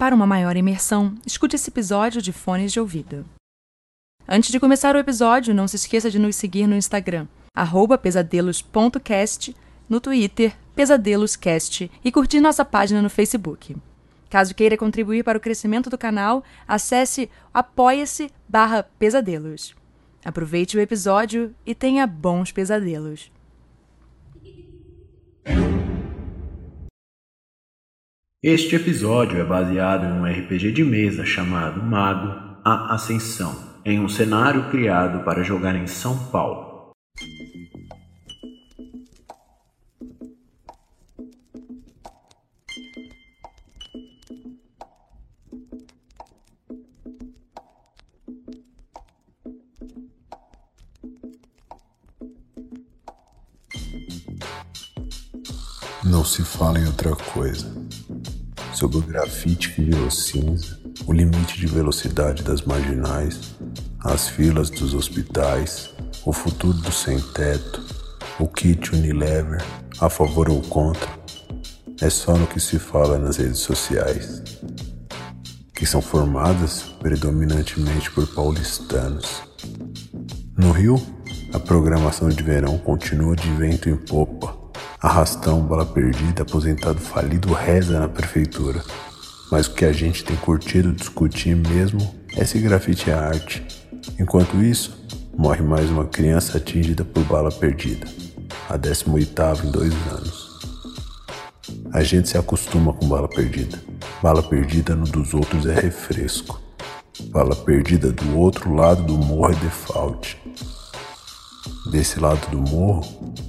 Para 0.00 0.14
uma 0.14 0.26
maior 0.26 0.56
imersão, 0.56 1.14
escute 1.26 1.56
esse 1.56 1.68
episódio 1.68 2.22
de 2.22 2.32
fones 2.32 2.72
de 2.72 2.80
ouvido. 2.80 3.22
Antes 4.26 4.50
de 4.50 4.58
começar 4.58 4.96
o 4.96 4.98
episódio, 4.98 5.54
não 5.54 5.68
se 5.68 5.76
esqueça 5.76 6.10
de 6.10 6.18
nos 6.18 6.36
seguir 6.36 6.66
no 6.66 6.74
Instagram, 6.74 7.28
pesadelos.cast, 8.02 9.54
no 9.86 10.00
Twitter, 10.00 10.56
pesadeloscast 10.74 11.90
e 12.02 12.10
curtir 12.10 12.40
nossa 12.40 12.64
página 12.64 13.02
no 13.02 13.10
Facebook. 13.10 13.76
Caso 14.30 14.54
queira 14.54 14.74
contribuir 14.74 15.22
para 15.22 15.36
o 15.36 15.40
crescimento 15.40 15.90
do 15.90 15.98
canal, 15.98 16.42
acesse 16.66 17.28
apoia-se 17.52 18.32
pesadelos. 18.98 19.74
Aproveite 20.24 20.78
o 20.78 20.80
episódio 20.80 21.54
e 21.66 21.74
tenha 21.74 22.06
bons 22.06 22.50
pesadelos. 22.50 23.30
Este 28.42 28.74
episódio 28.74 29.38
é 29.38 29.44
baseado 29.44 30.06
em 30.06 30.18
um 30.18 30.24
RPG 30.24 30.72
de 30.72 30.82
mesa 30.82 31.26
chamado 31.26 31.82
Mago 31.82 32.58
A 32.64 32.94
Ascensão, 32.94 33.54
em 33.84 34.00
um 34.00 34.08
cenário 34.08 34.70
criado 34.70 35.22
para 35.26 35.42
jogar 35.42 35.76
em 35.76 35.86
São 35.86 36.16
Paulo. 36.30 36.94
Não 56.02 56.24
se 56.24 56.42
fala 56.42 56.78
em 56.78 56.86
outra 56.86 57.14
coisa. 57.14 57.79
Sobre 58.72 58.98
o 58.98 59.02
grafite 59.02 59.70
que 59.70 59.82
virou 59.82 60.10
cinza, 60.10 60.78
o 61.06 61.12
limite 61.12 61.58
de 61.58 61.66
velocidade 61.66 62.42
das 62.42 62.62
marginais, 62.62 63.40
as 64.00 64.28
filas 64.28 64.70
dos 64.70 64.94
hospitais, 64.94 65.90
o 66.24 66.32
futuro 66.32 66.78
do 66.78 66.92
sem-teto, 66.92 67.84
o 68.38 68.46
kit 68.46 68.94
Unilever, 68.94 69.62
a 70.00 70.08
favor 70.08 70.48
ou 70.48 70.62
contra, 70.62 71.08
é 72.00 72.08
só 72.08 72.36
no 72.36 72.46
que 72.46 72.60
se 72.60 72.78
fala 72.78 73.18
nas 73.18 73.36
redes 73.36 73.58
sociais, 73.58 74.42
que 75.74 75.84
são 75.84 76.00
formadas 76.00 76.82
predominantemente 77.00 78.10
por 78.12 78.26
paulistanos. 78.28 79.42
No 80.56 80.70
Rio, 80.70 81.00
a 81.52 81.58
programação 81.58 82.28
de 82.28 82.42
verão 82.42 82.78
continua 82.78 83.34
de 83.34 83.50
vento 83.52 83.88
em 83.88 83.96
popa 83.96 84.59
Arrastão, 85.02 85.62
bola 85.62 85.86
perdida, 85.86 86.42
aposentado 86.42 87.00
falido 87.00 87.54
reza 87.54 87.98
na 87.98 88.06
prefeitura. 88.06 88.84
Mas 89.50 89.66
o 89.66 89.72
que 89.72 89.86
a 89.86 89.92
gente 89.92 90.22
tem 90.22 90.36
curtido 90.36 90.92
discutir 90.92 91.56
mesmo 91.56 92.14
é 92.36 92.44
se 92.44 92.58
grafite 92.58 93.10
é 93.10 93.14
arte. 93.14 93.66
Enquanto 94.18 94.62
isso, 94.62 95.02
morre 95.34 95.62
mais 95.62 95.88
uma 95.90 96.04
criança 96.04 96.58
atingida 96.58 97.02
por 97.02 97.24
bala 97.24 97.50
perdida, 97.50 98.06
a 98.68 98.76
18 98.76 99.66
em 99.66 99.70
dois 99.70 99.94
anos. 100.12 100.60
A 101.94 102.02
gente 102.02 102.28
se 102.28 102.36
acostuma 102.36 102.92
com 102.92 103.08
bala 103.08 103.26
perdida. 103.26 103.82
Bala 104.22 104.42
perdida 104.42 104.94
no 104.94 105.06
dos 105.06 105.32
outros 105.32 105.64
é 105.64 105.80
refresco. 105.80 106.60
Bala 107.30 107.56
perdida 107.56 108.12
do 108.12 108.38
outro 108.38 108.74
lado 108.74 109.02
do 109.02 109.16
morro 109.16 109.50
é 109.50 109.56
default. 109.56 110.39
Desse 111.90 112.20
lado 112.20 112.48
do 112.50 112.58
morro, 112.70 113.02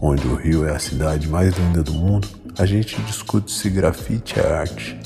onde 0.00 0.24
o 0.28 0.36
Rio 0.36 0.64
é 0.64 0.74
a 0.74 0.78
cidade 0.78 1.26
mais 1.26 1.56
linda 1.56 1.82
do 1.82 1.92
mundo, 1.92 2.28
a 2.56 2.64
gente 2.64 3.00
discute 3.02 3.50
se 3.50 3.68
grafite 3.68 4.38
é 4.38 4.46
arte, 4.46 4.96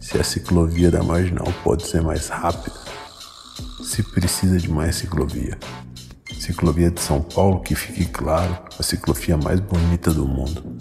se 0.00 0.16
a 0.16 0.24
ciclovia 0.24 0.90
da 0.90 1.02
marginal 1.02 1.46
pode 1.62 1.86
ser 1.86 2.00
mais 2.00 2.28
rápida, 2.28 2.74
se 3.84 4.02
precisa 4.02 4.56
de 4.56 4.70
mais 4.70 4.96
ciclovia. 4.96 5.58
Ciclovia 6.38 6.90
de 6.90 7.02
São 7.02 7.20
Paulo, 7.20 7.60
que 7.60 7.74
fique 7.74 8.06
claro, 8.06 8.58
a 8.78 8.82
ciclovia 8.82 9.36
mais 9.36 9.60
bonita 9.60 10.10
do 10.10 10.26
mundo. 10.26 10.78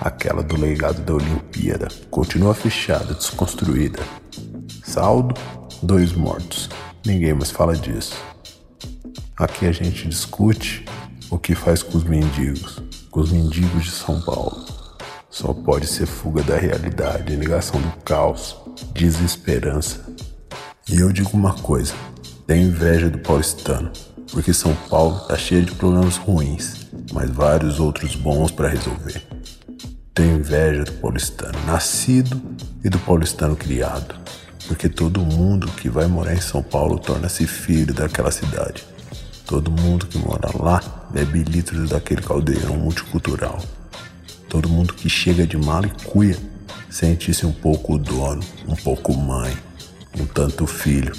Aquela 0.00 0.42
do 0.42 0.56
legado 0.56 1.02
da 1.02 1.12
Olimpíada, 1.12 1.88
continua 2.10 2.54
fechada, 2.54 3.12
desconstruída. 3.12 4.02
Saldo: 4.82 5.34
dois 5.82 6.12
mortos. 6.12 6.70
Ninguém 7.04 7.34
mais 7.34 7.50
fala 7.50 7.76
disso. 7.76 8.16
Aqui 9.36 9.66
a 9.66 9.72
gente 9.72 10.08
discute 10.08 10.84
o 11.32 11.38
que 11.38 11.54
faz 11.54 11.82
com 11.82 11.96
os 11.96 12.04
mendigos, 12.04 12.82
com 13.10 13.20
os 13.20 13.32
mendigos 13.32 13.84
de 13.84 13.90
São 13.90 14.20
Paulo? 14.20 14.66
Só 15.30 15.54
pode 15.54 15.86
ser 15.86 16.04
fuga 16.04 16.42
da 16.42 16.58
realidade, 16.58 17.34
negação 17.38 17.80
do 17.80 17.90
caos, 18.04 18.54
desesperança. 18.92 20.04
E 20.86 21.00
eu 21.00 21.10
digo 21.10 21.30
uma 21.32 21.54
coisa: 21.54 21.94
tenho 22.46 22.68
inveja 22.68 23.08
do 23.08 23.18
paulistano, 23.18 23.90
porque 24.30 24.52
São 24.52 24.74
Paulo 24.90 25.20
tá 25.20 25.34
cheio 25.38 25.64
de 25.64 25.72
problemas 25.72 26.18
ruins, 26.18 26.86
mas 27.14 27.30
vários 27.30 27.80
outros 27.80 28.14
bons 28.14 28.50
para 28.50 28.68
resolver. 28.68 29.22
Tenho 30.12 30.36
inveja 30.36 30.84
do 30.84 30.92
paulistano 30.92 31.58
nascido 31.64 32.42
e 32.84 32.90
do 32.90 32.98
paulistano 32.98 33.56
criado, 33.56 34.14
porque 34.68 34.86
todo 34.86 35.24
mundo 35.24 35.66
que 35.68 35.88
vai 35.88 36.06
morar 36.06 36.34
em 36.34 36.42
São 36.42 36.62
Paulo 36.62 36.98
torna-se 36.98 37.46
filho 37.46 37.94
daquela 37.94 38.30
cidade. 38.30 38.91
Todo 39.46 39.70
mundo 39.70 40.06
que 40.06 40.18
mora 40.18 40.50
lá 40.58 40.80
bebe 41.10 41.42
litros 41.42 41.90
daquele 41.90 42.22
caldeirão 42.22 42.76
multicultural. 42.76 43.60
Todo 44.48 44.68
mundo 44.68 44.94
que 44.94 45.08
chega 45.08 45.46
de 45.46 45.56
mala 45.56 45.86
e 45.86 46.04
cuia 46.04 46.36
sente-se 46.88 47.46
um 47.46 47.52
pouco 47.52 47.98
dono, 47.98 48.42
um 48.68 48.76
pouco 48.76 49.14
mãe, 49.14 49.56
um 50.18 50.26
tanto 50.26 50.66
filho, 50.66 51.12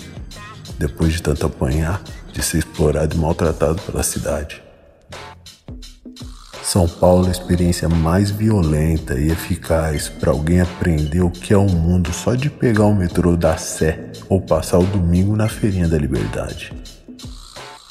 depois 0.77 1.13
de 1.13 1.21
tanto 1.21 1.45
apanhar, 1.45 2.01
de 2.31 2.43
ser 2.43 2.59
explorado 2.59 3.15
e 3.15 3.19
maltratado 3.19 3.81
pela 3.81 4.03
cidade. 4.03 4.61
São 6.63 6.87
Paulo 6.87 7.25
é 7.25 7.29
a 7.29 7.31
experiência 7.31 7.89
mais 7.89 8.31
violenta 8.31 9.19
e 9.19 9.29
eficaz 9.29 10.09
para 10.09 10.31
alguém 10.31 10.61
aprender 10.61 11.21
o 11.21 11.29
que 11.29 11.53
é 11.53 11.57
o 11.57 11.67
mundo 11.67 12.13
só 12.13 12.35
de 12.35 12.49
pegar 12.49 12.85
o 12.85 12.95
metrô 12.95 13.35
da 13.35 13.57
Sé 13.57 14.11
ou 14.29 14.39
passar 14.39 14.79
o 14.79 14.85
domingo 14.85 15.35
na 15.35 15.49
Feirinha 15.49 15.87
da 15.87 15.97
Liberdade 15.97 16.73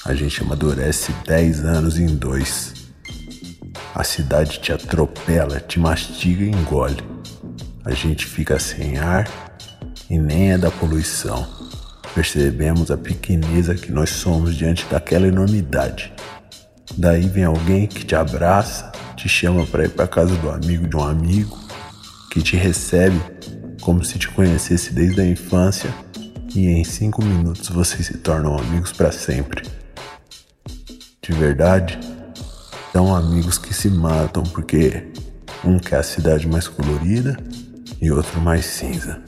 a 0.04 0.14
gente 0.14 0.42
amadurece 0.42 1.12
10 1.26 1.64
anos 1.64 1.98
em 1.98 2.06
dois. 2.06 2.74
A 3.94 4.02
cidade 4.02 4.58
te 4.58 4.72
atropela, 4.72 5.60
te 5.60 5.78
mastiga 5.78 6.42
e 6.42 6.48
engole. 6.48 7.02
A 7.84 7.92
gente 7.92 8.26
fica 8.26 8.58
sem 8.58 8.98
ar 8.98 9.30
e 10.10 10.18
nem 10.18 10.52
é 10.52 10.58
da 10.58 10.70
poluição. 10.70 11.46
Percebemos 12.14 12.90
a 12.90 12.96
pequeneza 12.96 13.74
que 13.74 13.92
nós 13.92 14.10
somos 14.10 14.56
diante 14.56 14.84
daquela 14.86 15.28
enormidade. 15.28 16.12
Daí 16.96 17.28
vem 17.28 17.44
alguém 17.44 17.86
que 17.86 18.04
te 18.04 18.14
abraça, 18.14 18.90
te 19.16 19.28
chama 19.28 19.64
para 19.66 19.84
ir 19.84 19.90
para 19.90 20.08
casa 20.08 20.34
do 20.34 20.50
amigo 20.50 20.86
de 20.86 20.96
um 20.96 21.02
amigo, 21.02 21.58
que 22.30 22.42
te 22.42 22.56
recebe 22.56 23.20
como 23.80 24.04
se 24.04 24.18
te 24.18 24.28
conhecesse 24.28 24.92
desde 24.92 25.20
a 25.20 25.26
infância 25.26 25.94
e 26.54 26.66
em 26.66 26.84
cinco 26.84 27.24
minutos 27.24 27.68
vocês 27.68 28.06
se 28.06 28.18
tornam 28.18 28.58
amigos 28.58 28.92
para 28.92 29.10
sempre 29.10 29.81
de 31.24 31.32
verdade 31.34 32.00
são 32.92 33.14
amigos 33.14 33.56
que 33.56 33.72
se 33.72 33.88
matam 33.88 34.42
porque 34.42 35.06
um 35.64 35.78
quer 35.78 35.98
a 35.98 36.02
cidade 36.02 36.48
mais 36.48 36.66
colorida 36.66 37.36
e 38.00 38.10
outro 38.10 38.40
mais 38.40 38.66
cinza. 38.66 39.22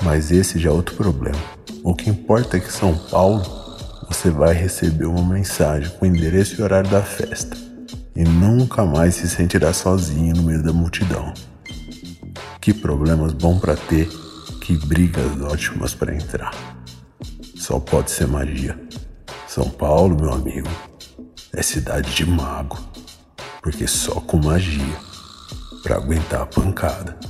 Mas 0.00 0.30
esse 0.30 0.60
já 0.60 0.70
é 0.70 0.72
outro 0.72 0.94
problema. 0.94 1.40
O 1.82 1.92
que 1.92 2.08
importa 2.08 2.56
é 2.56 2.60
que 2.60 2.72
São 2.72 2.96
Paulo 2.96 3.42
você 4.06 4.30
vai 4.30 4.54
receber 4.54 5.06
uma 5.06 5.24
mensagem 5.24 5.90
com 5.98 6.04
o 6.04 6.08
endereço 6.08 6.60
e 6.60 6.62
horário 6.62 6.88
da 6.88 7.02
festa 7.02 7.56
e 8.14 8.22
nunca 8.22 8.84
mais 8.84 9.16
se 9.16 9.28
sentirá 9.28 9.72
sozinho 9.72 10.36
no 10.36 10.44
meio 10.44 10.62
da 10.62 10.72
multidão. 10.72 11.34
Que 12.60 12.72
problemas 12.72 13.32
bom 13.32 13.58
para 13.58 13.74
ter, 13.74 14.08
que 14.60 14.76
brigas 14.86 15.40
ótimas 15.40 15.94
para 15.94 16.14
entrar. 16.14 16.54
Só 17.56 17.80
pode 17.80 18.12
ser 18.12 18.28
magia. 18.28 18.78
São 19.54 19.68
Paulo, 19.68 20.16
meu 20.18 20.32
amigo, 20.32 20.70
é 21.52 21.62
cidade 21.62 22.14
de 22.14 22.24
mago, 22.24 22.78
porque 23.60 23.86
só 23.86 24.18
com 24.18 24.38
magia 24.38 24.96
para 25.82 25.96
aguentar 25.96 26.40
a 26.40 26.46
pancada. 26.46 27.20